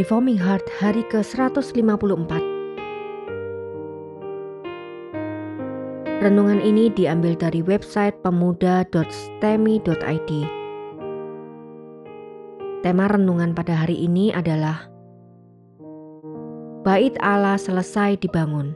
Reforming 0.00 0.40
Heart 0.40 0.64
hari 0.80 1.04
ke-154 1.12 2.32
Renungan 6.24 6.64
ini 6.64 6.88
diambil 6.88 7.36
dari 7.36 7.60
website 7.60 8.16
pemuda.stemi.id 8.24 10.30
Tema 12.80 13.12
renungan 13.12 13.52
pada 13.52 13.76
hari 13.76 14.00
ini 14.00 14.32
adalah 14.32 14.88
Bait 16.80 17.12
Allah 17.20 17.60
selesai 17.60 18.24
dibangun. 18.24 18.72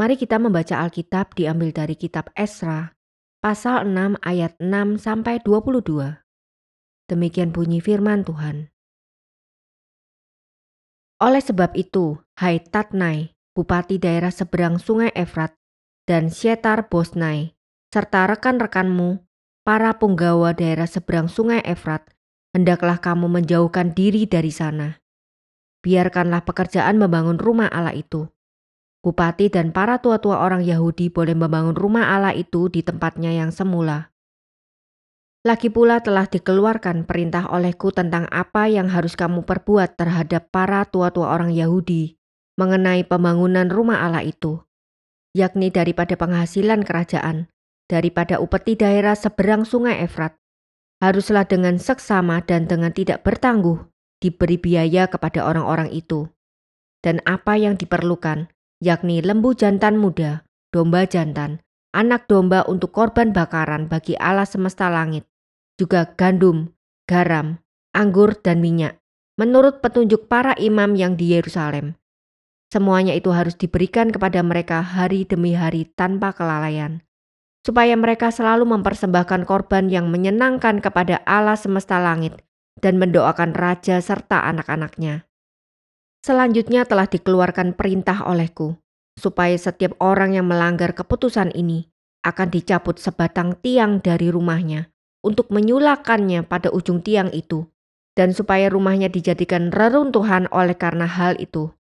Mari 0.00 0.16
kita 0.16 0.40
membaca 0.40 0.80
Alkitab 0.80 1.36
diambil 1.36 1.76
dari 1.76 1.92
kitab 1.92 2.32
Esra 2.32 2.96
pasal 3.44 3.84
6 3.84 4.16
ayat 4.24 4.56
6 4.64 4.96
sampai 4.96 5.44
22. 5.44 6.27
Demikian 7.08 7.50
bunyi 7.50 7.80
firman 7.80 8.22
Tuhan. 8.22 8.68
Oleh 11.18 11.42
sebab 11.42 11.74
itu, 11.74 12.20
hai 12.38 12.62
Tatnai, 12.62 13.34
bupati 13.56 13.98
daerah 13.98 14.30
seberang 14.30 14.78
sungai 14.78 15.10
Efrat, 15.16 15.56
dan 16.06 16.30
Syetar 16.30 16.86
Bosnai, 16.86 17.58
serta 17.90 18.28
rekan-rekanmu, 18.30 19.24
para 19.66 19.96
punggawa 19.98 20.54
daerah 20.54 20.86
seberang 20.86 21.26
sungai 21.26 21.64
Efrat, 21.66 22.06
hendaklah 22.54 23.02
kamu 23.02 23.26
menjauhkan 23.26 23.96
diri 23.96 24.28
dari 24.30 24.54
sana. 24.54 25.00
Biarkanlah 25.82 26.46
pekerjaan 26.46 27.00
membangun 27.00 27.40
rumah 27.40 27.66
Allah 27.72 27.96
itu 27.96 28.28
Bupati 28.98 29.46
dan 29.46 29.70
para 29.70 30.02
tua-tua 30.02 30.42
orang 30.42 30.66
Yahudi 30.66 31.06
boleh 31.06 31.30
membangun 31.38 31.78
rumah 31.78 32.18
Allah 32.18 32.34
itu 32.34 32.66
di 32.66 32.82
tempatnya 32.82 33.30
yang 33.30 33.54
semula. 33.54 34.10
Lagi 35.46 35.70
pula 35.70 36.02
telah 36.02 36.26
dikeluarkan 36.26 37.06
perintah 37.06 37.46
olehku 37.54 37.94
tentang 37.94 38.26
apa 38.34 38.66
yang 38.66 38.90
harus 38.90 39.14
kamu 39.14 39.46
perbuat 39.46 39.94
terhadap 39.94 40.50
para 40.50 40.82
tua-tua 40.82 41.30
orang 41.30 41.54
Yahudi 41.54 42.18
mengenai 42.58 43.06
pembangunan 43.06 43.70
rumah 43.70 44.02
Allah 44.02 44.26
itu, 44.26 44.58
yakni 45.30 45.70
daripada 45.70 46.18
penghasilan 46.18 46.82
kerajaan, 46.82 47.46
daripada 47.86 48.42
upeti 48.42 48.74
daerah 48.74 49.14
seberang 49.14 49.62
sungai 49.62 50.02
Efrat, 50.02 50.34
haruslah 50.98 51.46
dengan 51.46 51.78
seksama 51.78 52.42
dan 52.42 52.66
dengan 52.66 52.90
tidak 52.90 53.22
bertangguh 53.22 53.86
diberi 54.18 54.58
biaya 54.58 55.06
kepada 55.06 55.46
orang-orang 55.46 55.94
itu. 55.94 56.26
Dan 56.98 57.22
apa 57.30 57.54
yang 57.54 57.78
diperlukan, 57.78 58.50
yakni 58.82 59.22
lembu 59.22 59.54
jantan 59.54 59.94
muda, 59.94 60.42
domba 60.74 61.06
jantan, 61.06 61.62
anak 61.92 62.28
domba 62.28 62.64
untuk 62.68 62.92
korban 62.92 63.32
bakaran 63.32 63.88
bagi 63.88 64.14
Allah 64.20 64.44
semesta 64.44 64.92
langit, 64.92 65.24
juga 65.80 66.04
gandum, 66.18 66.72
garam, 67.08 67.60
anggur, 67.96 68.36
dan 68.38 68.60
minyak, 68.60 69.00
menurut 69.40 69.80
petunjuk 69.80 70.28
para 70.28 70.52
imam 70.58 70.98
yang 70.98 71.16
di 71.16 71.32
Yerusalem. 71.32 71.96
Semuanya 72.68 73.16
itu 73.16 73.32
harus 73.32 73.56
diberikan 73.56 74.12
kepada 74.12 74.44
mereka 74.44 74.84
hari 74.84 75.24
demi 75.24 75.56
hari 75.56 75.88
tanpa 75.96 76.36
kelalaian, 76.36 77.00
supaya 77.64 77.96
mereka 77.96 78.28
selalu 78.28 78.68
mempersembahkan 78.68 79.48
korban 79.48 79.88
yang 79.88 80.12
menyenangkan 80.12 80.84
kepada 80.84 81.24
Allah 81.24 81.56
semesta 81.56 81.96
langit 81.96 82.44
dan 82.76 83.00
mendoakan 83.00 83.56
raja 83.56 83.98
serta 84.04 84.44
anak-anaknya. 84.52 85.24
Selanjutnya 86.20 86.84
telah 86.84 87.08
dikeluarkan 87.08 87.72
perintah 87.72 88.26
olehku, 88.28 88.76
supaya 89.18 89.58
setiap 89.58 89.98
orang 89.98 90.38
yang 90.38 90.46
melanggar 90.46 90.94
keputusan 90.94 91.50
ini 91.58 91.90
akan 92.22 92.48
dicabut 92.54 93.02
sebatang 93.02 93.58
tiang 93.58 93.98
dari 93.98 94.30
rumahnya 94.30 94.94
untuk 95.26 95.50
menyulakannya 95.50 96.46
pada 96.46 96.70
ujung 96.70 97.02
tiang 97.02 97.34
itu, 97.34 97.66
dan 98.14 98.30
supaya 98.30 98.70
rumahnya 98.70 99.10
dijadikan 99.10 99.74
reruntuhan 99.74 100.46
oleh 100.54 100.78
karena 100.78 101.10
hal 101.10 101.34
itu. 101.42 101.74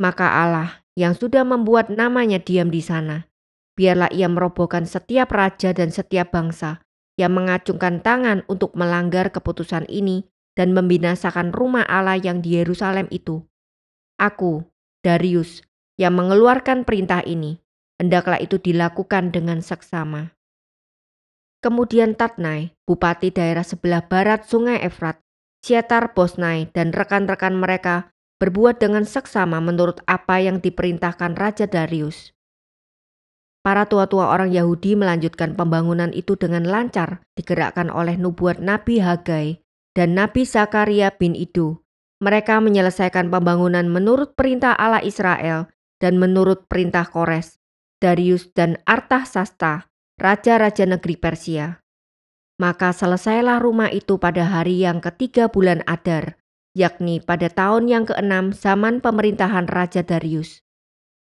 Maka 0.00 0.44
Allah 0.44 0.80
yang 0.96 1.12
sudah 1.12 1.44
membuat 1.44 1.92
namanya 1.92 2.40
diam 2.40 2.72
di 2.72 2.80
sana, 2.80 3.28
biarlah 3.76 4.08
ia 4.12 4.28
merobohkan 4.28 4.88
setiap 4.88 5.32
raja 5.32 5.76
dan 5.76 5.92
setiap 5.92 6.32
bangsa 6.32 6.80
yang 7.20 7.32
mengacungkan 7.32 8.00
tangan 8.00 8.44
untuk 8.48 8.72
melanggar 8.76 9.32
keputusan 9.32 9.88
ini 9.88 10.28
dan 10.56 10.72
membinasakan 10.72 11.52
rumah 11.52 11.84
Allah 11.84 12.16
yang 12.16 12.40
di 12.40 12.56
Yerusalem 12.56 13.08
itu. 13.12 13.44
Aku, 14.16 14.64
Darius, 15.04 15.60
yang 15.96 16.16
mengeluarkan 16.16 16.84
perintah 16.84 17.24
ini, 17.24 17.60
hendaklah 17.96 18.40
itu 18.40 18.60
dilakukan 18.60 19.32
dengan 19.32 19.64
seksama. 19.64 20.36
Kemudian 21.64 22.14
Tatnai, 22.14 22.76
bupati 22.84 23.32
daerah 23.32 23.64
sebelah 23.64 24.04
barat 24.04 24.44
sungai 24.44 24.84
Efrat, 24.84 25.18
Sietar 25.64 26.14
Bosnai 26.14 26.70
dan 26.70 26.94
rekan-rekan 26.94 27.56
mereka 27.56 28.12
berbuat 28.36 28.78
dengan 28.78 29.08
seksama 29.08 29.58
menurut 29.64 30.04
apa 30.04 30.38
yang 30.38 30.60
diperintahkan 30.60 31.34
Raja 31.34 31.66
Darius. 31.66 32.36
Para 33.66 33.88
tua-tua 33.90 34.30
orang 34.30 34.54
Yahudi 34.54 34.94
melanjutkan 34.94 35.58
pembangunan 35.58 36.14
itu 36.14 36.38
dengan 36.38 36.62
lancar 36.70 37.26
digerakkan 37.34 37.90
oleh 37.90 38.14
nubuat 38.14 38.62
Nabi 38.62 39.02
Hagai 39.02 39.58
dan 39.90 40.14
Nabi 40.14 40.46
Zakaria 40.46 41.10
bin 41.10 41.34
Ido. 41.34 41.82
Mereka 42.22 42.62
menyelesaikan 42.62 43.26
pembangunan 43.26 43.90
menurut 43.90 44.38
perintah 44.38 44.78
Allah 44.78 45.02
Israel 45.02 45.66
dan 46.02 46.20
menurut 46.20 46.68
perintah 46.68 47.06
Kores, 47.08 47.60
Darius 48.02 48.52
dan 48.52 48.80
Artahsasta, 48.84 49.88
raja-raja 50.20 50.84
negeri 50.84 51.16
Persia. 51.16 51.80
Maka 52.56 52.92
selesailah 52.96 53.60
rumah 53.60 53.92
itu 53.92 54.16
pada 54.16 54.48
hari 54.48 54.80
yang 54.80 55.04
ketiga 55.04 55.52
bulan 55.52 55.84
Adar, 55.84 56.40
yakni 56.72 57.20
pada 57.20 57.52
tahun 57.52 57.88
yang 57.88 58.04
keenam 58.08 58.52
zaman 58.52 59.04
pemerintahan 59.04 59.68
Raja 59.68 60.00
Darius. 60.00 60.64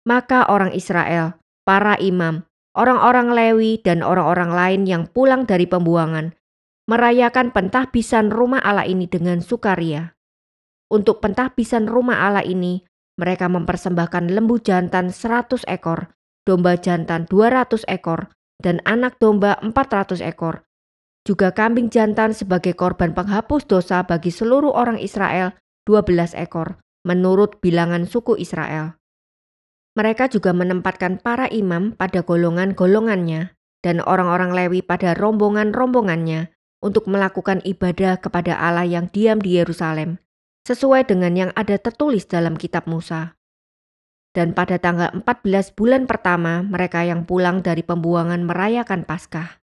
Maka 0.03 0.47
orang 0.51 0.75
Israel, 0.75 1.40
para 1.63 1.95
imam, 1.95 2.44
orang-orang 2.75 3.31
Lewi, 3.31 3.80
dan 3.80 4.03
orang-orang 4.03 4.51
lain 4.51 4.81
yang 4.84 5.03
pulang 5.07 5.47
dari 5.47 5.63
pembuangan 5.63 6.35
merayakan 6.84 7.56
pentahbisan 7.56 8.28
rumah 8.28 8.59
Allah 8.59 8.84
ini 8.84 9.07
dengan 9.07 9.40
sukaria. 9.40 10.16
Untuk 10.91 11.24
pentahbisan 11.24 11.88
rumah 11.88 12.28
Allah 12.28 12.44
ini, 12.44 12.84
mereka 13.19 13.46
mempersembahkan 13.46 14.34
lembu 14.34 14.57
jantan 14.57 15.13
100 15.13 15.66
ekor, 15.69 16.13
domba 16.44 16.74
jantan 16.79 17.29
200 17.29 17.85
ekor, 17.85 18.34
dan 18.57 18.81
anak 18.88 19.22
domba 19.22 19.59
400 19.62 20.24
ekor. 20.24 20.66
Juga 21.24 21.56
kambing 21.56 21.88
jantan 21.88 22.35
sebagai 22.35 22.75
korban 22.75 23.16
penghapus 23.16 23.63
dosa 23.69 24.03
bagi 24.03 24.34
seluruh 24.34 24.75
orang 24.75 25.00
Israel 25.00 25.56
12 25.88 26.35
ekor, 26.35 26.84
menurut 27.07 27.63
bilangan 27.63 28.03
suku 28.09 28.35
Israel. 28.40 29.00
Mereka 29.94 30.28
juga 30.34 30.51
menempatkan 30.57 31.22
para 31.22 31.45
imam 31.53 31.94
pada 31.94 32.25
golongan-golongannya 32.25 33.53
dan 33.85 34.01
orang-orang 34.01 34.51
Lewi 34.57 34.81
pada 34.81 35.13
rombongan-rombongannya 35.13 36.50
untuk 36.81 37.06
melakukan 37.06 37.62
ibadah 37.62 38.18
kepada 38.18 38.57
Allah 38.57 38.90
yang 38.90 39.07
diam 39.13 39.38
di 39.38 39.62
Yerusalem, 39.62 40.18
sesuai 40.63 41.07
dengan 41.07 41.34
yang 41.35 41.51
ada 41.56 41.75
tertulis 41.75 42.28
dalam 42.28 42.56
kitab 42.56 42.88
Musa. 42.88 43.35
Dan 44.34 44.57
pada 44.57 44.81
tanggal 44.81 45.13
14 45.13 45.78
bulan 45.78 46.09
pertama 46.09 46.66
mereka 46.66 47.06
yang 47.06 47.28
pulang 47.28 47.62
dari 47.62 47.85
pembuangan 47.85 48.41
merayakan 48.50 49.06
Paskah. 49.06 49.62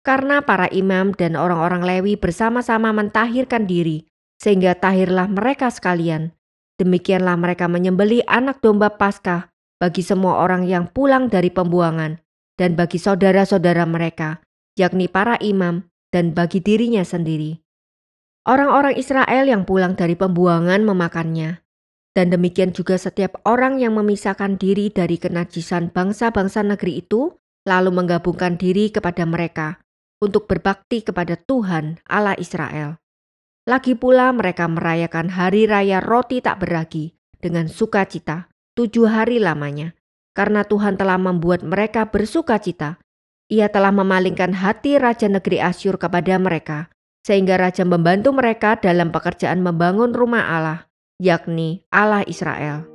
Karena 0.00 0.40
para 0.40 0.70
imam 0.72 1.12
dan 1.12 1.36
orang-orang 1.36 1.84
Lewi 1.84 2.14
bersama-sama 2.16 2.94
mentahirkan 2.94 3.68
diri, 3.68 4.06
sehingga 4.40 4.78
tahirlah 4.78 5.28
mereka 5.28 5.68
sekalian. 5.68 6.32
Demikianlah 6.80 7.36
mereka 7.36 7.68
menyembeli 7.68 8.24
anak 8.24 8.62
domba 8.64 8.94
Paskah 8.94 9.52
bagi 9.76 10.00
semua 10.00 10.40
orang 10.40 10.64
yang 10.64 10.88
pulang 10.88 11.28
dari 11.28 11.52
pembuangan 11.52 12.16
dan 12.56 12.72
bagi 12.72 12.96
saudara-saudara 12.96 13.84
mereka, 13.84 14.40
yakni 14.80 15.12
para 15.12 15.36
imam 15.44 15.84
dan 16.08 16.32
bagi 16.32 16.64
dirinya 16.64 17.04
sendiri. 17.04 17.65
Orang-orang 18.46 18.94
Israel 18.94 19.50
yang 19.50 19.66
pulang 19.66 19.98
dari 19.98 20.14
pembuangan 20.14 20.86
memakannya, 20.86 21.66
dan 22.14 22.30
demikian 22.30 22.70
juga 22.70 22.94
setiap 22.94 23.42
orang 23.42 23.82
yang 23.82 23.98
memisahkan 23.98 24.54
diri 24.54 24.86
dari 24.94 25.18
kenajisan 25.18 25.90
bangsa-bangsa 25.90 26.62
negeri 26.62 27.02
itu, 27.02 27.34
lalu 27.66 27.90
menggabungkan 27.90 28.54
diri 28.54 28.94
kepada 28.94 29.26
mereka 29.26 29.82
untuk 30.22 30.46
berbakti 30.46 31.02
kepada 31.02 31.34
Tuhan 31.34 31.98
Allah 32.06 32.38
Israel. 32.38 33.02
Lagi 33.66 33.98
pula 33.98 34.30
mereka 34.30 34.70
merayakan 34.70 35.34
hari 35.34 35.66
raya 35.66 35.98
roti 35.98 36.38
tak 36.38 36.62
beragi 36.62 37.18
dengan 37.42 37.66
sukacita 37.66 38.46
tujuh 38.78 39.10
hari 39.10 39.42
lamanya, 39.42 39.98
karena 40.38 40.62
Tuhan 40.62 40.94
telah 40.94 41.18
membuat 41.18 41.66
mereka 41.66 42.06
bersukacita 42.06 43.02
ia 43.46 43.70
telah 43.70 43.94
memalingkan 43.94 44.58
hati 44.58 44.98
Raja 44.98 45.30
Negeri 45.30 45.62
Asyur 45.62 46.02
kepada 46.02 46.34
mereka, 46.34 46.90
sehingga 47.26 47.58
raja 47.58 47.82
membantu 47.82 48.30
mereka 48.30 48.78
dalam 48.78 49.10
pekerjaan 49.10 49.58
membangun 49.58 50.14
rumah 50.14 50.46
Allah, 50.46 50.86
yakni 51.18 51.82
Allah 51.90 52.22
Israel. 52.22 52.86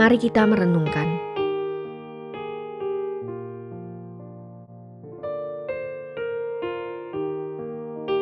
Mari 0.00 0.16
kita 0.16 0.48
merenungkan. 0.48 1.08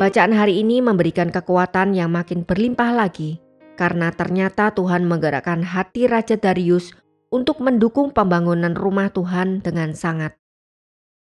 Bacaan 0.02 0.34
hari 0.34 0.66
ini 0.66 0.82
memberikan 0.82 1.30
kekuatan 1.30 1.94
yang 1.94 2.10
makin 2.10 2.42
berlimpah 2.42 2.90
lagi, 2.90 3.38
karena 3.78 4.10
ternyata 4.10 4.74
Tuhan 4.74 5.06
menggerakkan 5.06 5.62
hati 5.62 6.10
Raja 6.10 6.34
Darius 6.34 7.05
untuk 7.30 7.62
mendukung 7.64 8.14
pembangunan 8.14 8.74
rumah 8.74 9.10
Tuhan 9.10 9.62
dengan 9.64 9.92
sangat. 9.96 10.38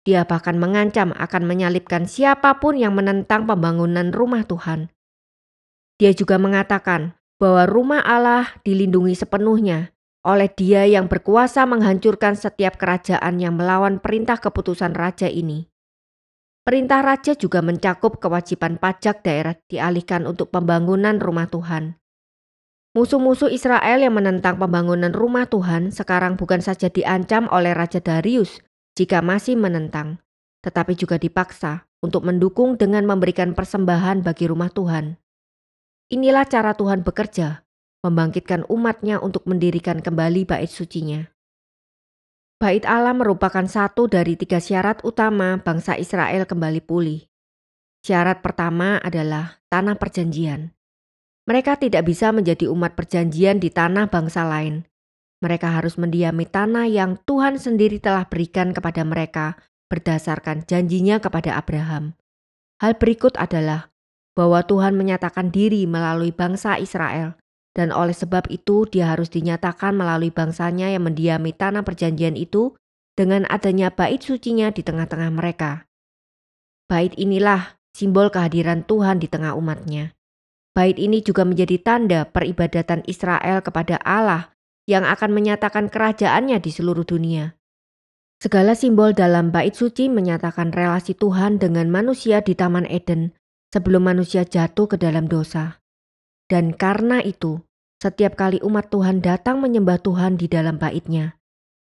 Dia 0.05 0.29
bahkan 0.29 0.61
mengancam 0.61 1.17
akan 1.17 1.43
menyalibkan 1.49 2.05
siapa 2.05 2.61
pun 2.61 2.77
yang 2.77 2.93
menentang 2.93 3.49
pembangunan 3.49 4.13
rumah 4.13 4.45
Tuhan. 4.45 4.93
Dia 5.97 6.13
juga 6.13 6.37
mengatakan 6.37 7.17
bahwa 7.41 7.65
rumah 7.65 8.05
Allah 8.05 8.53
dilindungi 8.63 9.17
sepenuhnya 9.17 9.97
oleh 10.25 10.49
Dia 10.53 10.89
yang 10.89 11.09
berkuasa 11.09 11.69
menghancurkan 11.69 12.37
setiap 12.37 12.81
kerajaan 12.81 13.41
yang 13.41 13.57
melawan 13.61 14.01
perintah 14.01 14.41
keputusan 14.41 14.97
raja 14.97 15.29
ini. 15.29 15.69
Perintah 16.65 17.05
raja 17.05 17.37
juga 17.37 17.61
mencakup 17.61 18.17
kewajiban 18.17 18.81
pajak 18.81 19.21
daerah 19.21 19.53
dialihkan 19.69 20.25
untuk 20.25 20.49
pembangunan 20.49 21.21
rumah 21.21 21.45
Tuhan. 21.45 22.01
Musuh-musuh 22.95 23.51
Israel 23.51 24.07
yang 24.07 24.15
menentang 24.15 24.55
pembangunan 24.55 25.11
rumah 25.11 25.51
Tuhan 25.51 25.91
sekarang 25.91 26.39
bukan 26.39 26.63
saja 26.63 26.87
diancam 26.87 27.51
oleh 27.51 27.75
Raja 27.75 27.99
Darius 27.99 28.63
jika 28.95 29.19
masih 29.19 29.59
menentang, 29.59 30.23
tetapi 30.63 30.95
juga 30.95 31.19
dipaksa 31.19 31.91
untuk 32.07 32.23
mendukung 32.23 32.79
dengan 32.79 33.03
memberikan 33.03 33.51
persembahan 33.51 34.23
bagi 34.23 34.47
rumah 34.47 34.71
Tuhan. 34.71 35.19
Inilah 36.15 36.47
cara 36.47 36.79
Tuhan 36.79 37.03
bekerja, 37.03 37.67
membangkitkan 38.07 38.63
umatnya 38.71 39.19
untuk 39.19 39.43
mendirikan 39.51 39.99
kembali 39.99 40.47
bait 40.47 40.71
sucinya. 40.71 41.27
Bait 42.63 42.87
Allah 42.87 43.19
merupakan 43.19 43.67
satu 43.67 44.07
dari 44.07 44.39
tiga 44.39 44.63
syarat 44.63 45.03
utama 45.03 45.59
bangsa 45.59 45.99
Israel 45.99 46.47
kembali 46.47 46.79
pulih. 46.87 47.27
Syarat 48.07 48.39
pertama 48.39 49.03
adalah 49.03 49.59
tanah 49.67 49.99
perjanjian. 49.99 50.71
Mereka 51.45 51.77
tidak 51.77 52.09
bisa 52.09 52.33
menjadi 52.33 52.73
umat 52.73 52.97
perjanjian 52.97 53.61
di 53.61 53.69
tanah 53.69 54.09
bangsa 54.09 54.49
lain. 54.49 54.89
Mereka 55.45 55.77
harus 55.77 56.01
mendiami 56.01 56.49
tanah 56.49 56.89
yang 56.89 57.21
Tuhan 57.29 57.61
sendiri 57.61 58.01
telah 58.01 58.25
berikan 58.25 58.73
kepada 58.73 59.05
mereka 59.05 59.61
berdasarkan 59.93 60.65
janjinya 60.65 61.21
kepada 61.21 61.61
Abraham. 61.61 62.17
Hal 62.81 62.97
berikut 62.97 63.37
adalah 63.37 63.93
bahwa 64.33 64.65
Tuhan 64.65 64.97
menyatakan 64.97 65.53
diri 65.53 65.85
melalui 65.85 66.33
bangsa 66.33 66.81
Israel 66.81 67.37
dan 67.75 67.91
oleh 67.91 68.15
sebab 68.15 68.49
itu 68.49 68.87
dia 68.89 69.13
harus 69.13 69.29
dinyatakan 69.29 69.93
melalui 69.99 70.31
bangsanya 70.31 70.95
yang 70.95 71.05
mendiami 71.05 71.53
tanah 71.53 71.83
perjanjian 71.83 72.39
itu 72.39 72.73
dengan 73.19 73.47
adanya 73.51 73.91
bait 73.91 74.23
sucinya 74.23 74.71
di 74.71 74.81
tengah-tengah 74.81 75.31
mereka. 75.35 75.87
Bait 76.91 77.13
inilah 77.19 77.79
simbol 77.93 78.31
kehadiran 78.31 78.87
Tuhan 78.87 79.19
di 79.23 79.31
tengah 79.31 79.59
umatnya. 79.59 80.15
Bait 80.75 80.99
ini 80.99 81.23
juga 81.23 81.47
menjadi 81.47 81.79
tanda 81.79 82.27
peribadatan 82.27 83.07
Israel 83.07 83.63
kepada 83.63 84.03
Allah 84.03 84.51
yang 84.91 85.07
akan 85.07 85.31
menyatakan 85.31 85.87
kerajaannya 85.87 86.59
di 86.59 86.71
seluruh 86.75 87.07
dunia. 87.07 87.55
Segala 88.43 88.75
simbol 88.75 89.15
dalam 89.15 89.55
bait 89.55 89.73
suci 89.73 90.11
menyatakan 90.11 90.75
relasi 90.75 91.15
Tuhan 91.15 91.63
dengan 91.63 91.89
manusia 91.89 92.43
di 92.43 92.59
Taman 92.59 92.85
Eden 92.91 93.33
sebelum 93.71 94.05
manusia 94.05 94.43
jatuh 94.43 94.91
ke 94.91 94.97
dalam 94.99 95.31
dosa. 95.31 95.79
Dan 96.51 96.77
karena 96.77 97.23
itu, 97.23 97.63
setiap 98.03 98.37
kali 98.37 98.61
umat 98.61 98.93
Tuhan 98.93 99.25
datang 99.25 99.63
menyembah 99.63 100.03
Tuhan 100.03 100.37
di 100.37 100.51
dalam 100.51 100.77
baitnya, 100.77 101.39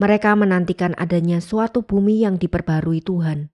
mereka 0.01 0.33
menantikan 0.33 0.97
adanya 0.97 1.43
suatu 1.43 1.85
bumi 1.85 2.25
yang 2.25 2.41
diperbarui 2.41 3.05
Tuhan, 3.05 3.53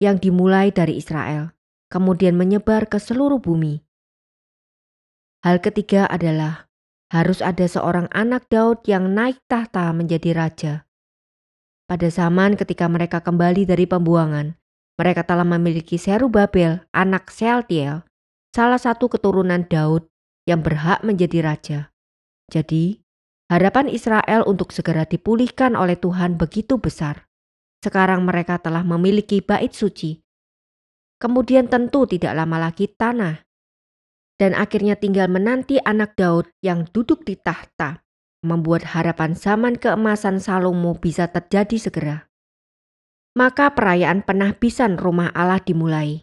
yang 0.00 0.16
dimulai 0.16 0.72
dari 0.72 0.96
Israel, 0.96 1.52
kemudian 1.92 2.38
menyebar 2.38 2.88
ke 2.88 2.96
seluruh 2.96 3.42
bumi. 3.42 3.87
Hal 5.46 5.62
ketiga 5.62 6.10
adalah 6.10 6.66
harus 7.14 7.40
ada 7.40 7.64
seorang 7.64 8.10
anak 8.12 8.50
Daud 8.52 8.84
yang 8.84 9.14
naik 9.14 9.40
tahta 9.46 9.94
menjadi 9.94 10.34
raja. 10.34 10.72
Pada 11.88 12.10
zaman 12.12 12.58
ketika 12.58 12.84
mereka 12.84 13.24
kembali 13.24 13.64
dari 13.64 13.88
pembuangan, 13.88 14.58
mereka 15.00 15.24
telah 15.24 15.46
memiliki 15.46 15.96
Serubabel, 15.96 16.84
anak 16.92 17.32
Sealtiel, 17.32 18.04
salah 18.52 18.76
satu 18.76 19.08
keturunan 19.08 19.64
Daud 19.64 20.10
yang 20.44 20.60
berhak 20.60 21.00
menjadi 21.00 21.40
raja. 21.40 21.78
Jadi, 22.52 23.00
harapan 23.48 23.88
Israel 23.88 24.44
untuk 24.44 24.74
segera 24.74 25.08
dipulihkan 25.08 25.78
oleh 25.78 25.96
Tuhan 25.96 26.36
begitu 26.36 26.76
besar. 26.76 27.30
Sekarang 27.80 28.26
mereka 28.26 28.58
telah 28.60 28.84
memiliki 28.84 29.40
bait 29.40 29.72
suci. 29.72 30.18
Kemudian 31.16 31.70
tentu 31.72 32.04
tidak 32.04 32.36
lama 32.36 32.68
lagi 32.68 32.90
tanah. 32.90 33.47
Dan 34.38 34.54
akhirnya 34.54 34.94
tinggal 34.94 35.26
menanti 35.26 35.82
anak 35.82 36.14
Daud 36.14 36.46
yang 36.62 36.86
duduk 36.94 37.26
di 37.26 37.34
tahta, 37.34 38.06
membuat 38.46 38.94
harapan 38.94 39.34
zaman 39.34 39.74
keemasan 39.74 40.38
Salomo 40.38 40.94
bisa 40.94 41.26
terjadi 41.26 41.76
segera. 41.90 42.30
Maka 43.34 43.74
perayaan 43.74 44.22
penahbisan 44.22 44.94
rumah 44.94 45.34
Allah 45.34 45.58
dimulai. 45.58 46.22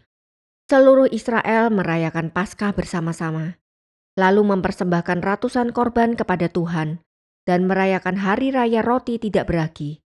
Seluruh 0.72 1.12
Israel 1.12 1.68
merayakan 1.68 2.32
Paskah 2.32 2.72
bersama-sama 2.72 3.60
lalu 4.16 4.42
mempersembahkan 4.48 5.20
ratusan 5.20 5.70
korban 5.76 6.16
kepada 6.16 6.48
Tuhan 6.48 7.04
dan 7.44 7.68
merayakan 7.68 8.16
hari 8.18 8.50
raya 8.50 8.80
roti 8.80 9.20
tidak 9.20 9.46
beragi. 9.46 10.00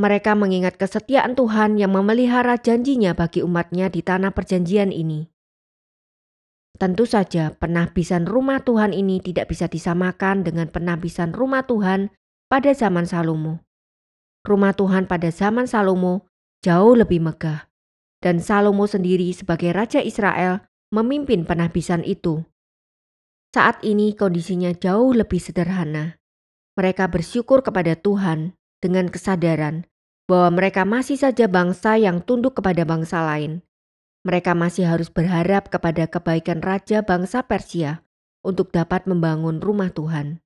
Mereka 0.00 0.32
mengingat 0.32 0.80
kesetiaan 0.80 1.36
Tuhan 1.36 1.76
yang 1.76 1.92
memelihara 1.92 2.56
janjinya 2.56 3.12
bagi 3.12 3.44
umatnya 3.44 3.92
di 3.92 4.00
tanah 4.00 4.32
perjanjian 4.32 4.88
ini. 4.88 5.28
Tentu 6.80 7.04
saja 7.04 7.52
penahbisan 7.60 8.24
rumah 8.24 8.64
Tuhan 8.64 8.96
ini 8.96 9.20
tidak 9.20 9.52
bisa 9.52 9.68
disamakan 9.68 10.48
dengan 10.48 10.72
penahbisan 10.72 11.36
rumah 11.36 11.68
Tuhan 11.68 12.08
pada 12.48 12.72
zaman 12.72 13.04
Salomo. 13.04 13.60
Rumah 14.48 14.72
Tuhan 14.72 15.04
pada 15.04 15.28
zaman 15.28 15.68
Salomo 15.68 16.24
jauh 16.64 16.96
lebih 16.96 17.20
megah, 17.20 17.68
dan 18.24 18.40
Salomo 18.40 18.88
sendiri 18.88 19.28
sebagai 19.36 19.76
Raja 19.76 20.00
Israel 20.00 20.64
memimpin 20.88 21.44
penahbisan 21.44 22.00
itu. 22.00 22.48
Saat 23.52 23.84
ini 23.84 24.16
kondisinya 24.16 24.72
jauh 24.72 25.12
lebih 25.12 25.36
sederhana. 25.36 26.16
Mereka 26.80 27.12
bersyukur 27.12 27.60
kepada 27.60 27.92
Tuhan 27.92 28.56
dengan 28.80 29.12
kesadaran 29.12 29.84
bahwa 30.24 30.56
mereka 30.56 30.88
masih 30.88 31.20
saja 31.20 31.44
bangsa 31.44 32.00
yang 32.00 32.24
tunduk 32.24 32.56
kepada 32.56 32.88
bangsa 32.88 33.20
lain. 33.20 33.60
Mereka 34.20 34.52
masih 34.52 34.84
harus 34.84 35.08
berharap 35.08 35.72
kepada 35.72 36.04
kebaikan 36.04 36.60
raja 36.60 37.00
bangsa 37.00 37.40
Persia 37.48 38.04
untuk 38.44 38.68
dapat 38.68 39.08
membangun 39.08 39.64
rumah 39.64 39.88
Tuhan. 39.88 40.44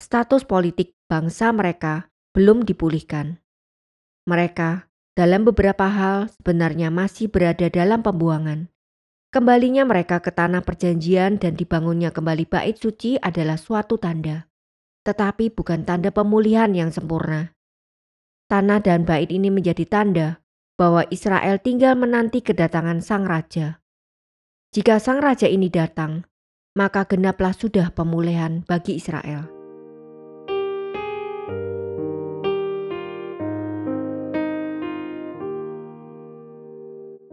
Status 0.00 0.48
politik 0.48 0.96
bangsa 1.04 1.52
mereka 1.52 2.08
belum 2.32 2.64
dipulihkan. 2.64 3.36
Mereka 4.24 4.88
dalam 5.12 5.44
beberapa 5.44 5.92
hal 5.92 6.32
sebenarnya 6.40 6.88
masih 6.88 7.28
berada 7.28 7.68
dalam 7.68 8.00
pembuangan. 8.00 8.72
Kembalinya 9.28 9.84
mereka 9.84 10.24
ke 10.24 10.32
tanah 10.32 10.64
perjanjian 10.64 11.36
dan 11.36 11.60
dibangunnya 11.60 12.10
kembali 12.10 12.48
bait 12.48 12.80
suci 12.80 13.20
adalah 13.20 13.60
suatu 13.60 14.00
tanda. 14.00 14.48
Tetapi 15.04 15.52
bukan 15.52 15.84
tanda 15.84 16.08
pemulihan 16.08 16.72
yang 16.72 16.88
sempurna. 16.88 17.52
Tanah 18.48 18.80
dan 18.80 19.04
bait 19.04 19.28
ini 19.28 19.52
menjadi 19.52 19.84
tanda 19.84 20.40
bahwa 20.80 21.04
Israel 21.12 21.60
tinggal 21.60 21.92
menanti 21.92 22.40
kedatangan 22.40 23.04
sang 23.04 23.28
raja. 23.28 23.84
Jika 24.72 24.96
sang 24.96 25.20
raja 25.20 25.44
ini 25.44 25.68
datang, 25.68 26.24
maka 26.72 27.04
genaplah 27.04 27.52
sudah 27.52 27.92
pemulihan 27.92 28.64
bagi 28.64 28.96
Israel. 28.96 29.44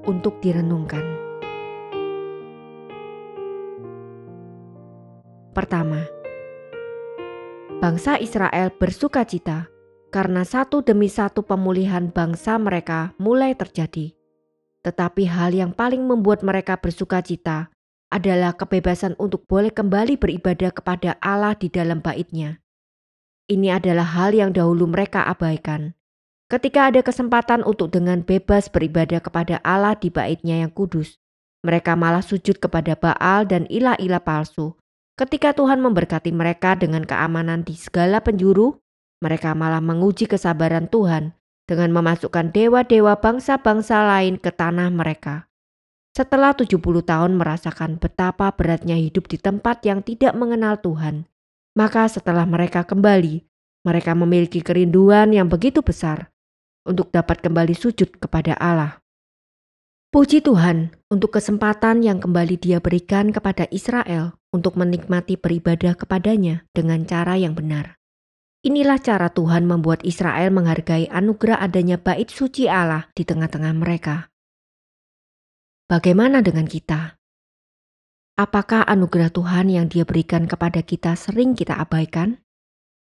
Untuk 0.04 0.44
direnungkan. 0.44 1.08
Pertama, 5.56 6.04
bangsa 7.80 8.20
Israel 8.20 8.76
bersuka 8.76 9.24
cita 9.24 9.77
karena 10.10 10.48
satu 10.48 10.84
demi 10.84 11.12
satu 11.12 11.44
pemulihan 11.44 12.12
bangsa 12.12 12.56
mereka 12.58 13.14
mulai 13.20 13.54
terjadi. 13.54 14.16
Tetapi 14.82 15.28
hal 15.28 15.52
yang 15.52 15.72
paling 15.76 16.04
membuat 16.06 16.42
mereka 16.42 16.80
bersuka 16.80 17.20
cita 17.20 17.68
adalah 18.08 18.56
kebebasan 18.56 19.20
untuk 19.20 19.44
boleh 19.46 19.74
kembali 19.74 20.16
beribadah 20.16 20.72
kepada 20.72 21.20
Allah 21.20 21.56
di 21.60 21.68
dalam 21.68 22.00
baitnya. 22.00 22.64
Ini 23.52 23.80
adalah 23.80 24.08
hal 24.08 24.32
yang 24.36 24.56
dahulu 24.56 24.88
mereka 24.88 25.28
abaikan. 25.28 25.96
Ketika 26.48 26.88
ada 26.88 27.04
kesempatan 27.04 27.64
untuk 27.68 27.92
dengan 27.92 28.24
bebas 28.24 28.72
beribadah 28.72 29.20
kepada 29.20 29.60
Allah 29.68 30.00
di 30.00 30.08
baitnya 30.08 30.64
yang 30.64 30.72
kudus, 30.72 31.20
mereka 31.68 32.00
malah 32.00 32.24
sujud 32.24 32.64
kepada 32.64 32.96
Baal 32.96 33.44
dan 33.44 33.68
ilah-ilah 33.68 34.24
palsu 34.24 34.80
Ketika 35.18 35.50
Tuhan 35.58 35.82
memberkati 35.82 36.30
mereka 36.30 36.78
dengan 36.78 37.02
keamanan 37.02 37.66
di 37.66 37.74
segala 37.74 38.22
penjuru, 38.22 38.78
mereka 39.24 39.58
malah 39.58 39.82
menguji 39.82 40.30
kesabaran 40.30 40.90
Tuhan 40.90 41.34
dengan 41.68 41.92
memasukkan 41.92 42.56
dewa-dewa 42.56 43.20
bangsa-bangsa 43.20 44.08
lain 44.08 44.40
ke 44.40 44.54
tanah 44.54 44.88
mereka. 44.94 45.52
Setelah 46.16 46.58
70 46.58 46.82
tahun 46.82 47.38
merasakan 47.38 48.02
betapa 48.02 48.50
beratnya 48.56 48.98
hidup 48.98 49.30
di 49.30 49.38
tempat 49.38 49.86
yang 49.86 50.02
tidak 50.02 50.34
mengenal 50.34 50.82
Tuhan, 50.82 51.30
maka 51.78 52.10
setelah 52.10 52.48
mereka 52.50 52.82
kembali, 52.82 53.46
mereka 53.86 54.18
memiliki 54.18 54.66
kerinduan 54.66 55.30
yang 55.30 55.46
begitu 55.46 55.86
besar 55.86 56.34
untuk 56.88 57.14
dapat 57.14 57.44
kembali 57.46 57.78
sujud 57.78 58.18
kepada 58.18 58.58
Allah. 58.58 58.98
Puji 60.08 60.40
Tuhan 60.42 60.96
untuk 61.12 61.36
kesempatan 61.36 62.02
yang 62.02 62.18
kembali 62.24 62.58
Dia 62.58 62.80
berikan 62.80 63.30
kepada 63.30 63.68
Israel 63.70 64.40
untuk 64.56 64.80
menikmati 64.80 65.38
beribadah 65.38 65.94
kepadanya 65.94 66.66
dengan 66.72 67.04
cara 67.06 67.36
yang 67.38 67.54
benar. 67.54 68.00
Inilah 68.66 68.98
cara 68.98 69.30
Tuhan 69.30 69.70
membuat 69.70 70.02
Israel 70.02 70.50
menghargai 70.50 71.12
anugerah 71.12 71.62
adanya 71.62 72.02
bait 72.02 72.32
suci 72.32 72.66
Allah 72.66 73.10
di 73.14 73.28
tengah-tengah 73.28 73.74
mereka. 73.76 74.34
Bagaimana 75.92 76.42
dengan 76.42 76.66
kita? 76.66 77.20
Apakah 78.38 78.86
anugerah 78.86 79.30
Tuhan 79.34 79.70
yang 79.74 79.86
Dia 79.90 80.04
berikan 80.06 80.50
kepada 80.50 80.82
kita 80.82 81.14
sering 81.14 81.54
kita 81.54 81.78
abaikan? 81.78 82.42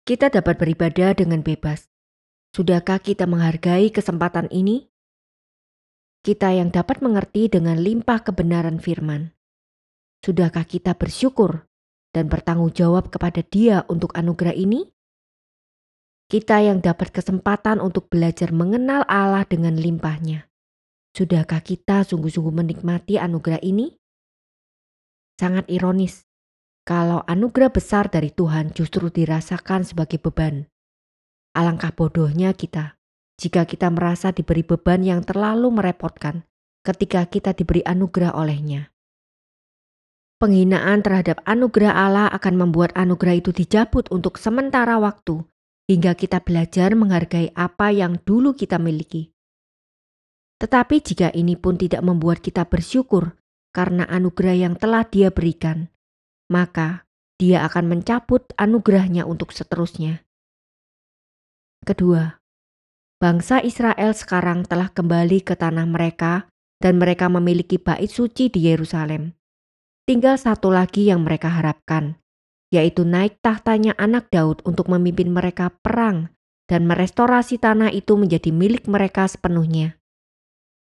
Kita 0.08 0.32
dapat 0.32 0.58
beribadah 0.62 1.14
dengan 1.18 1.44
bebas. 1.44 1.90
Sudahkah 2.56 3.04
kita 3.04 3.28
menghargai 3.28 3.92
kesempatan 3.92 4.48
ini? 4.50 4.88
kita 6.28 6.52
yang 6.52 6.76
dapat 6.76 7.00
mengerti 7.00 7.48
dengan 7.48 7.80
limpah 7.80 8.20
kebenaran 8.20 8.84
firman. 8.84 9.32
Sudahkah 10.28 10.68
kita 10.68 10.92
bersyukur 11.00 11.72
dan 12.12 12.28
bertanggung 12.28 12.76
jawab 12.76 13.08
kepada 13.08 13.40
Dia 13.48 13.88
untuk 13.88 14.12
anugerah 14.12 14.52
ini? 14.52 14.92
Kita 16.27 16.60
yang 16.60 16.84
dapat 16.84 17.15
kesempatan 17.15 17.79
untuk 17.79 18.12
belajar 18.12 18.51
mengenal 18.51 19.07
Allah 19.07 19.48
dengan 19.48 19.79
limpahnya. 19.79 20.51
Sudahkah 21.15 21.63
kita 21.63 22.03
sungguh-sungguh 22.03 22.51
menikmati 22.51 23.15
anugerah 23.15 23.63
ini? 23.63 23.96
Sangat 25.39 25.72
ironis 25.72 26.27
kalau 26.84 27.24
anugerah 27.31 27.72
besar 27.72 28.12
dari 28.12 28.36
Tuhan 28.36 28.75
justru 28.75 29.07
dirasakan 29.07 29.88
sebagai 29.88 30.19
beban. 30.19 30.67
Alangkah 31.55 31.96
bodohnya 31.96 32.51
kita 32.51 33.00
jika 33.39 33.63
kita 33.63 33.88
merasa 33.88 34.36
diberi 34.36 34.67
beban 34.67 35.07
yang 35.07 35.24
terlalu 35.24 35.72
merepotkan 35.72 36.43
ketika 36.84 37.24
kita 37.24 37.55
diberi 37.55 37.88
anugerah 37.88 38.36
olehnya. 38.36 38.91
Penghinaan 40.43 41.07
terhadap 41.07 41.39
anugerah 41.48 41.96
Allah 41.96 42.27
akan 42.36 42.67
membuat 42.67 42.91
anugerah 43.00 43.39
itu 43.39 43.55
dicabut 43.55 44.12
untuk 44.12 44.36
sementara 44.36 45.00
waktu 45.00 45.48
hingga 45.88 46.13
kita 46.20 46.44
belajar 46.44 46.94
menghargai 46.94 47.56
apa 47.56 47.96
yang 47.96 48.20
dulu 48.27 48.51
kita 48.53 48.75
miliki. 48.75 49.32
Tetapi 50.60 51.00
jika 51.00 51.32
ini 51.32 51.56
pun 51.56 51.79
tidak 51.79 52.03
membuat 52.03 52.44
kita 52.44 52.67
bersyukur 52.67 53.39
karena 53.72 54.03
anugerah 54.10 54.58
yang 54.67 54.75
telah 54.75 55.08
dia 55.08 55.32
berikan, 55.32 55.88
maka 56.51 57.08
dia 57.38 57.63
akan 57.63 57.98
mencabut 57.98 58.44
anugerahnya 58.58 59.24
untuk 59.24 59.53
seterusnya. 59.53 60.25
Kedua, 61.86 62.41
bangsa 63.22 63.62
Israel 63.62 64.12
sekarang 64.17 64.65
telah 64.65 64.89
kembali 64.91 65.46
ke 65.46 65.53
tanah 65.53 65.86
mereka 65.86 66.50
dan 66.82 66.98
mereka 66.98 67.29
memiliki 67.29 67.77
bait 67.77 68.10
suci 68.10 68.50
di 68.50 68.65
Yerusalem. 68.65 69.38
Tinggal 70.10 70.41
satu 70.41 70.74
lagi 70.74 71.06
yang 71.06 71.22
mereka 71.22 71.53
harapkan, 71.53 72.17
yaitu 72.74 73.07
naik 73.07 73.39
tahtanya 73.39 73.95
anak 73.95 74.27
Daud 74.27 74.59
untuk 74.67 74.91
memimpin 74.91 75.31
mereka 75.31 75.71
perang 75.79 76.31
dan 76.67 76.83
merestorasi 76.83 77.63
tanah 77.63 77.95
itu 77.95 78.19
menjadi 78.19 78.51
milik 78.51 78.91
mereka 78.91 79.24
sepenuhnya. 79.27 79.95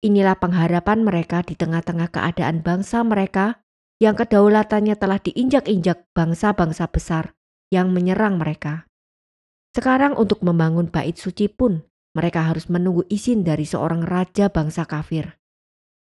Inilah 0.02 0.36
pengharapan 0.36 1.06
mereka 1.06 1.46
di 1.46 1.54
tengah-tengah 1.54 2.10
keadaan 2.10 2.60
bangsa 2.60 3.00
mereka 3.06 3.62
yang 3.96 4.12
kedaulatannya 4.18 4.98
telah 4.98 5.16
diinjak-injak 5.22 6.10
bangsa-bangsa 6.12 6.90
besar 6.90 7.32
yang 7.72 7.94
menyerang 7.94 8.36
mereka. 8.36 8.84
Sekarang 9.72 10.16
untuk 10.16 10.44
membangun 10.44 10.92
bait 10.92 11.16
suci 11.16 11.48
pun 11.48 11.80
mereka 12.16 12.48
harus 12.48 12.68
menunggu 12.72 13.04
izin 13.08 13.44
dari 13.44 13.68
seorang 13.68 14.04
raja 14.04 14.48
bangsa 14.48 14.88
kafir. 14.88 15.36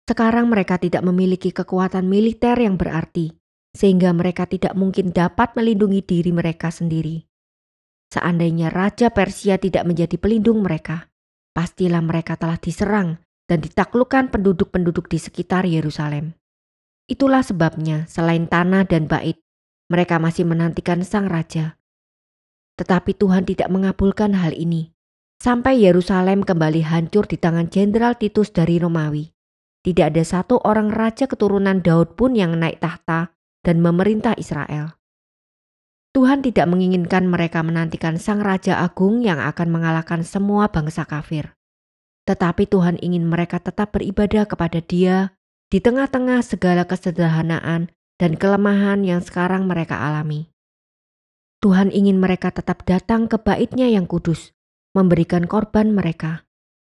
Sekarang 0.10 0.50
mereka 0.50 0.82
tidak 0.82 1.06
memiliki 1.06 1.54
kekuatan 1.54 2.10
militer 2.10 2.58
yang 2.58 2.76
berarti, 2.76 3.38
sehingga 3.72 4.12
mereka 4.12 4.48
tidak 4.48 4.76
mungkin 4.76 5.16
dapat 5.16 5.56
melindungi 5.56 6.04
diri 6.04 6.32
mereka 6.36 6.70
sendiri. 6.72 7.24
Seandainya 8.12 8.68
Raja 8.68 9.08
Persia 9.16 9.56
tidak 9.56 9.88
menjadi 9.88 10.20
pelindung 10.20 10.60
mereka, 10.68 11.08
pastilah 11.56 12.04
mereka 12.04 12.36
telah 12.36 12.60
diserang 12.60 13.24
dan 13.48 13.64
ditaklukkan 13.64 14.28
penduduk-penduduk 14.32 15.08
di 15.08 15.16
sekitar 15.20 15.64
Yerusalem. 15.64 16.36
Itulah 17.08 17.44
sebabnya, 17.44 18.08
selain 18.12 18.52
tanah 18.52 18.84
dan 18.88 19.08
bait, 19.08 19.40
mereka 19.88 20.20
masih 20.20 20.44
menantikan 20.44 21.04
sang 21.08 21.32
raja. 21.32 21.80
Tetapi 22.76 23.16
Tuhan 23.16 23.48
tidak 23.48 23.72
mengabulkan 23.72 24.36
hal 24.36 24.56
ini, 24.56 24.92
sampai 25.40 25.80
Yerusalem 25.80 26.44
kembali 26.44 26.84
hancur 26.84 27.28
di 27.28 27.40
tangan 27.40 27.72
Jenderal 27.72 28.20
Titus 28.20 28.52
dari 28.52 28.80
Romawi. 28.80 29.32
Tidak 29.82 30.14
ada 30.14 30.24
satu 30.24 30.60
orang 30.64 30.92
raja 30.92 31.28
keturunan 31.28 31.80
Daud 31.80 32.14
pun 32.20 32.36
yang 32.38 32.60
naik 32.60 32.80
tahta 32.84 33.34
dan 33.62 33.82
memerintah 33.82 34.38
Israel. 34.38 34.98
Tuhan 36.12 36.44
tidak 36.44 36.68
menginginkan 36.68 37.24
mereka 37.24 37.64
menantikan 37.64 38.20
sang 38.20 38.44
raja 38.44 38.84
agung 38.84 39.24
yang 39.24 39.40
akan 39.40 39.72
mengalahkan 39.72 40.28
semua 40.28 40.68
bangsa 40.68 41.08
kafir. 41.08 41.56
Tetapi 42.28 42.68
Tuhan 42.68 43.00
ingin 43.00 43.24
mereka 43.24 43.64
tetap 43.64 43.96
beribadah 43.96 44.44
kepada 44.44 44.84
Dia 44.84 45.32
di 45.72 45.80
tengah-tengah 45.80 46.44
segala 46.44 46.84
kesederhanaan 46.84 47.88
dan 48.20 48.36
kelemahan 48.36 49.08
yang 49.08 49.24
sekarang 49.24 49.72
mereka 49.72 49.98
alami. 50.04 50.52
Tuhan 51.64 51.96
ingin 51.96 52.20
mereka 52.20 52.52
tetap 52.52 52.84
datang 52.84 53.32
ke 53.32 53.40
baitnya 53.40 53.88
yang 53.88 54.04
kudus 54.04 54.52
memberikan 54.92 55.48
korban 55.48 55.96
mereka, 55.96 56.44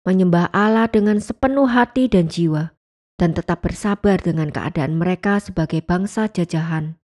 menyembah 0.06 0.54
Allah 0.54 0.86
dengan 0.86 1.18
sepenuh 1.18 1.66
hati 1.66 2.06
dan 2.06 2.30
jiwa, 2.30 2.77
dan 3.18 3.34
tetap 3.34 3.66
bersabar 3.66 4.22
dengan 4.22 4.54
keadaan 4.54 4.96
mereka 5.02 5.42
sebagai 5.42 5.82
bangsa 5.82 6.30
jajahan. 6.30 7.02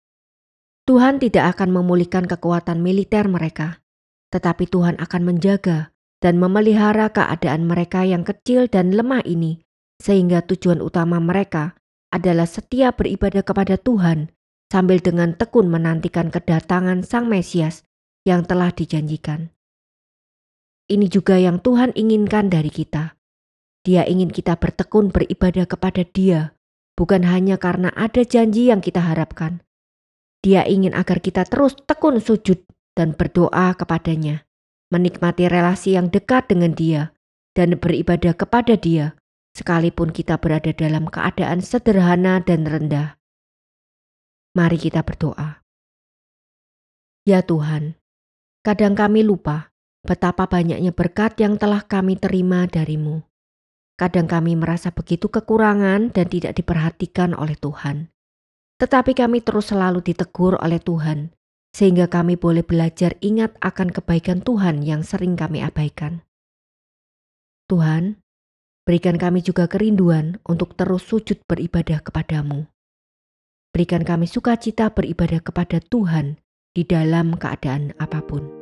Tuhan 0.88 1.21
tidak 1.21 1.57
akan 1.57 1.69
memulihkan 1.77 2.25
kekuatan 2.25 2.81
militer 2.81 3.29
mereka, 3.29 3.85
tetapi 4.33 4.65
Tuhan 4.65 4.97
akan 4.97 5.23
menjaga 5.23 5.93
dan 6.25 6.41
memelihara 6.41 7.12
keadaan 7.12 7.69
mereka 7.69 8.09
yang 8.09 8.25
kecil 8.25 8.73
dan 8.73 8.97
lemah 8.97 9.21
ini, 9.29 9.61
sehingga 10.00 10.41
tujuan 10.49 10.81
utama 10.81 11.21
mereka 11.21 11.77
adalah 12.09 12.49
setia 12.49 12.97
beribadah 12.97 13.45
kepada 13.45 13.77
Tuhan 13.77 14.33
sambil 14.73 15.00
dengan 15.05 15.37
tekun 15.37 15.69
menantikan 15.69 16.33
kedatangan 16.33 17.05
Sang 17.05 17.29
Mesias 17.29 17.85
yang 18.25 18.49
telah 18.49 18.73
dijanjikan. 18.73 19.53
Ini 20.88 21.05
juga 21.12 21.37
yang 21.37 21.61
Tuhan 21.61 21.93
inginkan 21.93 22.49
dari 22.49 22.73
kita. 22.73 23.17
Dia 23.87 24.06
ingin 24.06 24.30
kita 24.32 24.58
bertekun 24.58 25.14
beribadah 25.14 25.66
kepada 25.66 26.02
Dia, 26.02 26.54
bukan 26.99 27.23
hanya 27.26 27.61
karena 27.61 27.94
ada 27.94 28.26
janji 28.26 28.70
yang 28.70 28.82
kita 28.82 28.99
harapkan. 28.99 29.62
Dia 30.42 30.66
ingin 30.66 30.94
agar 30.94 31.18
kita 31.18 31.47
terus 31.47 31.75
tekun 31.87 32.18
sujud 32.18 32.62
dan 32.94 33.14
berdoa 33.14 33.75
kepadanya, 33.78 34.47
menikmati 34.90 35.47
relasi 35.47 35.94
yang 35.94 36.11
dekat 36.11 36.50
dengan 36.50 36.75
Dia, 36.75 37.14
dan 37.54 37.78
beribadah 37.78 38.35
kepada 38.35 38.75
Dia, 38.75 39.14
sekalipun 39.54 40.11
kita 40.14 40.38
berada 40.38 40.70
dalam 40.75 41.11
keadaan 41.11 41.62
sederhana 41.62 42.38
dan 42.42 42.66
rendah. 42.66 43.18
Mari 44.54 44.78
kita 44.78 45.06
berdoa. 45.06 45.62
Ya 47.28 47.44
Tuhan, 47.44 47.94
kadang 48.64 48.97
kami 48.97 49.20
lupa 49.20 49.68
betapa 50.00 50.49
banyaknya 50.49 50.97
berkat 50.97 51.37
yang 51.37 51.61
telah 51.61 51.85
kami 51.85 52.16
terima 52.16 52.64
darimu. 52.64 53.27
Kadang 53.99 54.31
kami 54.31 54.55
merasa 54.55 54.95
begitu 54.95 55.26
kekurangan 55.26 56.14
dan 56.14 56.26
tidak 56.31 56.55
diperhatikan 56.55 57.35
oleh 57.35 57.59
Tuhan. 57.59 58.14
Tetapi 58.78 59.11
kami 59.11 59.43
terus 59.43 59.75
selalu 59.75 60.07
ditegur 60.07 60.55
oleh 60.62 60.78
Tuhan, 60.78 61.35
sehingga 61.75 62.07
kami 62.07 62.38
boleh 62.38 62.62
belajar 62.62 63.19
ingat 63.19 63.59
akan 63.59 63.90
kebaikan 63.90 64.38
Tuhan 64.47 64.87
yang 64.87 65.02
sering 65.02 65.35
kami 65.35 65.67
abaikan. 65.67 66.23
Tuhan, 67.67 68.23
berikan 68.87 69.19
kami 69.19 69.43
juga 69.43 69.67
kerinduan 69.67 70.38
untuk 70.47 70.78
terus 70.78 71.02
sujud 71.02 71.43
beribadah 71.50 71.99
kepadamu. 71.99 72.71
Berikan 73.75 74.07
kami 74.07 74.31
sukacita 74.31 74.95
beribadah 74.95 75.43
kepada 75.43 75.83
Tuhan 75.83 76.38
di 76.71 76.87
dalam 76.87 77.35
keadaan 77.35 77.99
apa 77.99 78.23
pun. 78.23 78.58